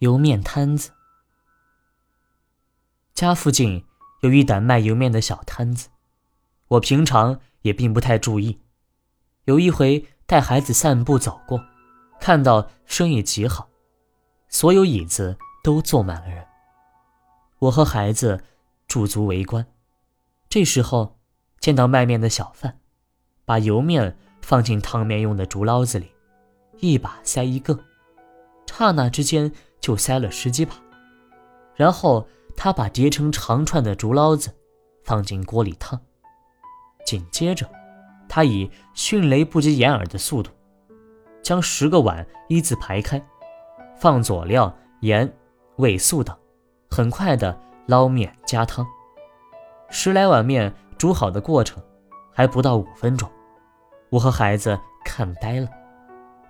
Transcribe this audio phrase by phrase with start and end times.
[0.00, 0.92] 油面摊子。
[3.14, 3.84] 家附近
[4.22, 5.88] 有一档卖油面的小摊子，
[6.68, 8.60] 我平常也并不太注意。
[9.44, 11.62] 有一回带孩子散步走过，
[12.18, 13.68] 看到生意极好，
[14.48, 16.46] 所有椅子都坐满了人。
[17.58, 18.42] 我和孩子
[18.88, 19.66] 驻足围观，
[20.48, 21.18] 这时候
[21.58, 22.80] 见到卖面的小贩，
[23.44, 26.10] 把油面放进汤面用的竹捞子里，
[26.78, 27.78] 一把塞一个，
[28.66, 30.74] 刹那之间就塞了十几把，
[31.74, 32.26] 然后。
[32.56, 34.54] 他把叠成长串的竹捞子
[35.02, 35.98] 放进锅里烫，
[37.06, 37.66] 紧接着，
[38.28, 40.50] 他以迅雷不及掩耳的速度，
[41.42, 43.24] 将十个碗一字排开，
[43.96, 45.32] 放佐料、盐、
[45.76, 46.36] 味素等，
[46.90, 48.86] 很快的捞面加汤。
[49.88, 51.82] 十来碗面煮好的过程
[52.30, 53.30] 还不到五分钟，
[54.10, 55.68] 我和孩子看呆了。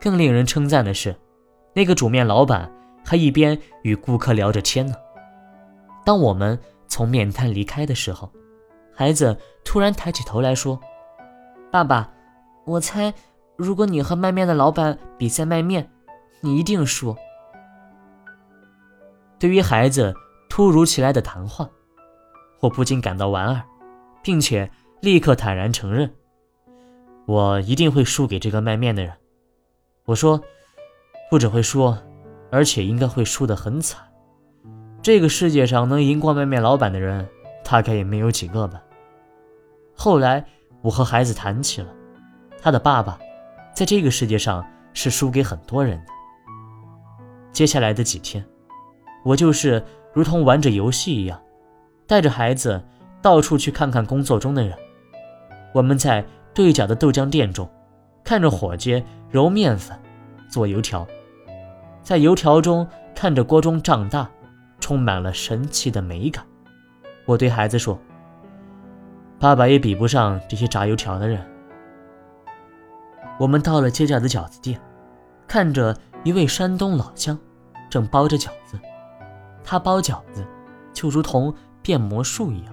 [0.00, 1.16] 更令人称赞的是，
[1.74, 2.70] 那个煮面老板
[3.06, 4.94] 还一边与顾客聊着天呢。
[6.04, 6.58] 当我们
[6.88, 8.28] 从面摊离开的时候，
[8.92, 10.78] 孩子突然抬起头来说
[11.70, 12.12] ：“爸爸，
[12.64, 13.14] 我猜，
[13.56, 15.88] 如果你和卖面的老板比赛卖面，
[16.40, 17.14] 你一定输。”
[19.38, 20.12] 对于孩子
[20.48, 21.68] 突如其来的谈话，
[22.58, 23.62] 我不禁感到莞尔，
[24.22, 24.68] 并且
[25.00, 26.12] 立刻坦然承认
[27.26, 29.12] ：“我一定会输给这个卖面的人。”
[30.06, 30.40] 我说
[31.30, 31.94] ：“不只会输，
[32.50, 34.02] 而且应该会输得很惨。”
[35.02, 37.28] 这个世界上能赢过外面老板的人，
[37.64, 38.82] 大概也没有几个吧。
[39.94, 40.44] 后来
[40.82, 41.88] 我和孩子谈起了，
[42.60, 43.18] 他的爸爸，
[43.72, 46.12] 在这个世界上是输给很多人的。
[47.52, 48.44] 接下来的几天，
[49.24, 51.40] 我就是如同玩着游戏一样，
[52.06, 52.82] 带着孩子
[53.22, 54.76] 到处去看看工作中的人。
[55.72, 57.70] 我们在对角的豆浆店中，
[58.24, 59.96] 看着伙计揉面粉、
[60.50, 61.06] 做油条，
[62.06, 64.30] 在油条中看着锅中胀大。
[64.78, 66.44] 充满了神奇的美感。
[67.24, 67.98] 我对孩子说
[69.40, 71.44] ：“爸爸也比不上这些炸油条的人。”
[73.40, 74.80] 我们到了街角的饺子店，
[75.48, 77.36] 看着一位山东老乡
[77.90, 78.78] 正包着饺子。
[79.64, 80.46] 他包饺子
[80.92, 81.52] 就如同
[81.82, 82.72] 变魔术一样，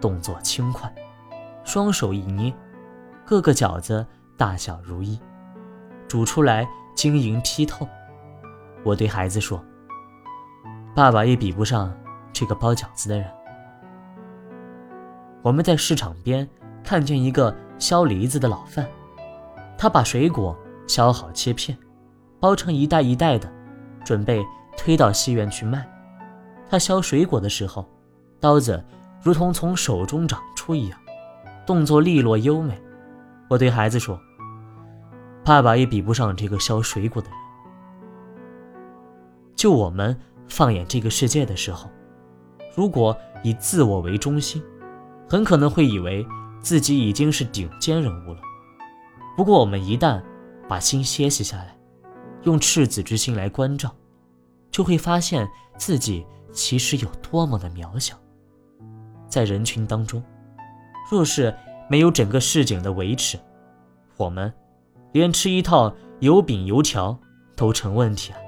[0.00, 0.90] 动作轻快，
[1.64, 2.54] 双手一捏，
[3.26, 4.06] 各个饺子
[4.38, 5.20] 大小如一，
[6.08, 7.86] 煮出来晶莹剔透。
[8.86, 9.62] 我对孩子说。
[10.94, 11.92] 爸爸也比不上
[12.32, 13.28] 这个包饺子的人。
[15.42, 16.48] 我们在市场边
[16.84, 18.86] 看见一个削梨子的老范，
[19.76, 21.76] 他把水果削好切片，
[22.40, 23.52] 包成一袋一袋的，
[24.04, 24.42] 准备
[24.76, 25.86] 推到西院去卖。
[26.70, 27.84] 他削水果的时候，
[28.40, 28.82] 刀子
[29.20, 30.98] 如同从手中长出一样，
[31.66, 32.80] 动作利落优美。
[33.48, 34.18] 我对孩子说
[35.44, 37.38] ：“爸爸也比不上这个削水果的人。”
[39.56, 40.16] 就我们。
[40.48, 41.90] 放眼这个世界的时候，
[42.76, 44.62] 如果以自我为中心，
[45.28, 46.24] 很可能会以为
[46.60, 48.40] 自己已经是顶尖人物了。
[49.36, 50.22] 不过，我们一旦
[50.68, 51.76] 把心歇息下来，
[52.44, 53.92] 用赤子之心来关照，
[54.70, 58.16] 就会发现自己其实有多么的渺小。
[59.28, 60.22] 在人群当中，
[61.10, 61.52] 若是
[61.90, 63.36] 没有整个市井的维持，
[64.16, 64.54] 我们
[65.10, 67.18] 连吃一套油饼油条
[67.56, 68.38] 都成问题了。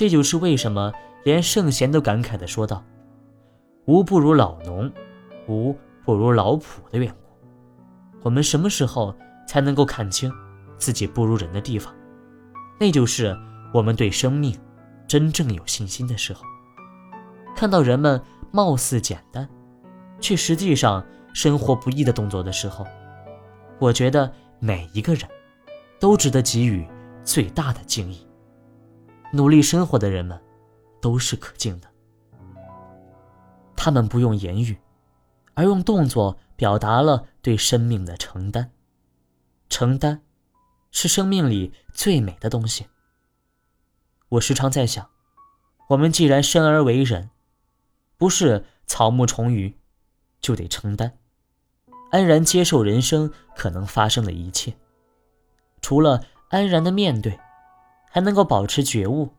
[0.00, 0.90] 这就是为什么
[1.24, 2.82] 连圣贤都感慨地说道
[3.84, 4.90] ：“无不如老农，
[5.46, 7.38] 无不如老仆”的缘故。
[8.22, 9.14] 我们什么时候
[9.46, 10.32] 才能够看清
[10.78, 11.94] 自己不如人的地方？
[12.78, 13.36] 那就是
[13.74, 14.58] 我们对生命
[15.06, 16.44] 真正有信心的时候。
[17.54, 18.18] 看到人们
[18.50, 19.46] 貌似简单，
[20.18, 22.86] 却实际上生活不易的动作的时候，
[23.78, 25.28] 我觉得每一个人
[25.98, 26.88] 都值得给予
[27.22, 28.26] 最大的敬意。
[29.32, 30.40] 努力生活的人们，
[31.00, 31.88] 都是可敬的。
[33.76, 34.76] 他们不用言语，
[35.54, 38.72] 而用动作表达了对生命的承担。
[39.68, 40.20] 承担，
[40.90, 42.88] 是生命里最美的东西。
[44.30, 45.08] 我时常在想，
[45.90, 47.30] 我们既然生而为人，
[48.18, 49.76] 不是草木虫鱼，
[50.40, 51.16] 就得承担，
[52.10, 54.74] 安然接受人生可能发生的一切。
[55.80, 57.38] 除了安然的面对。
[58.12, 59.30] 还能够保持觉悟，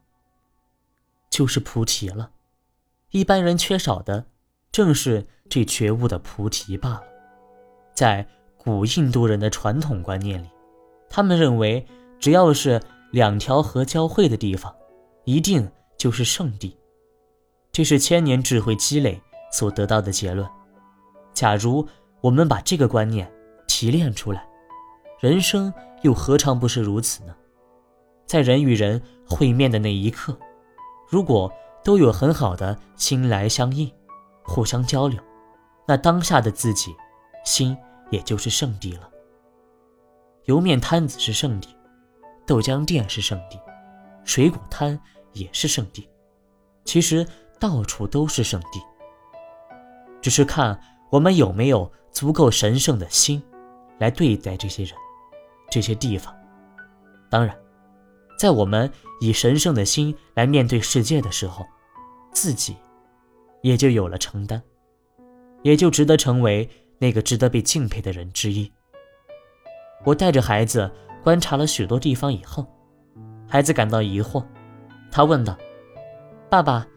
[1.29, 2.31] 就是菩提了。
[3.09, 4.25] 一般人缺少的，
[4.71, 7.03] 正是这觉悟的菩提罢了。
[7.93, 8.25] 在
[8.57, 10.49] 古印度人的传统观念里，
[11.09, 11.85] 他们认为，
[12.17, 12.81] 只要是
[13.11, 14.73] 两条河交汇的地方，
[15.25, 16.77] 一定就是圣地。
[17.73, 19.21] 这是千年智慧积累
[19.51, 20.49] 所得到的结论。
[21.33, 21.85] 假如
[22.21, 23.29] 我们把这个观念
[23.67, 24.47] 提炼出来，
[25.19, 25.73] 人生
[26.03, 27.35] 又何尝不是如此呢？
[28.31, 30.39] 在人与人会面的那一刻，
[31.09, 31.51] 如果
[31.83, 33.91] 都有很好的心来相应，
[34.41, 35.21] 互相交流，
[35.85, 36.95] 那当下的自己，
[37.43, 37.77] 心
[38.09, 39.09] 也就是圣地了。
[40.45, 41.75] 油面摊子是圣地，
[42.47, 43.59] 豆浆店是圣地，
[44.23, 44.97] 水果摊
[45.33, 46.07] 也是圣地，
[46.85, 47.27] 其实
[47.59, 48.81] 到处都是圣地，
[50.21, 50.79] 只是看
[51.09, 53.43] 我们有没有足够神圣的心，
[53.99, 54.95] 来对待这些人、
[55.69, 56.33] 这些地方。
[57.29, 57.53] 当然，
[58.41, 61.63] 在我们以神圣的心来面对世界的时候，
[62.31, 62.75] 自己
[63.61, 64.59] 也就有了承担，
[65.61, 66.67] 也就值得成为
[66.97, 68.73] 那个值得被敬佩的人之一。
[70.03, 70.89] 我带着孩子
[71.23, 72.65] 观察了许多地方以后，
[73.47, 74.43] 孩子感到疑惑，
[75.11, 75.55] 他问道
[76.49, 76.87] ：“爸爸，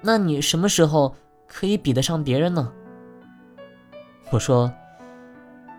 [0.00, 1.14] 那你什么时候
[1.46, 2.72] 可以比得上别人呢？”
[4.32, 4.72] 我说：“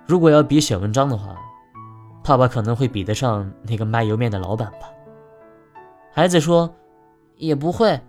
[0.06, 1.36] 如果要比写文章的话，
[2.24, 4.88] 爸爸可能会比得上那个卖油面的老板吧。”
[6.18, 6.74] 孩子说
[7.38, 8.02] ：“也不会，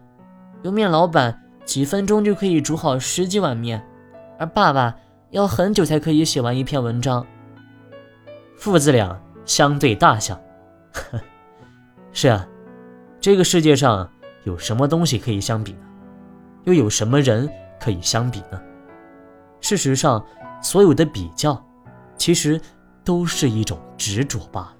[0.62, 3.86] 油面老板几分钟就可以煮好十几碗面，
[4.38, 4.96] 而爸爸
[5.28, 7.26] 要很久才可以写完一篇文章。”
[8.56, 10.40] 父子俩相对大笑。
[12.10, 12.48] 是啊，
[13.20, 14.10] 这个世界上
[14.44, 15.86] 有什么东西可以相比呢？
[16.64, 17.46] 又有什么人
[17.78, 18.58] 可以相比呢？
[19.60, 20.24] 事实上，
[20.62, 21.62] 所有的比较，
[22.16, 22.58] 其实
[23.04, 24.76] 都是一种执着罢了。